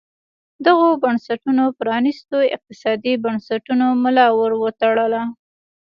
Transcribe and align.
دغو 0.65 0.87
بنسټونو 1.03 1.63
پرانیستو 1.79 2.37
اقتصادي 2.55 3.13
بنسټونو 3.23 3.87
ملا 4.03 4.27
ور 4.39 4.51
وتړله. 4.61 5.23